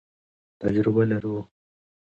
[0.61, 1.35] تجربه لرو.